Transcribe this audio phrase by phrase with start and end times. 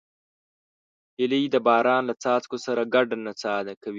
[1.17, 3.89] هیلۍ د باران له څاڅکو سره ګډه نڅا کوي